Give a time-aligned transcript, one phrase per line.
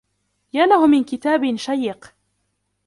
[0.53, 2.15] يا له من كتاب شيق!